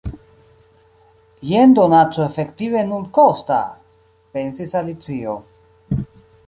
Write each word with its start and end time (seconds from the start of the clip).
"Jen 1.49 1.75
donaco 1.79 2.23
efektive 2.29 2.83
nulkosta!" 2.89 3.61
pensis 4.39 4.77
Alicio. 4.83 5.39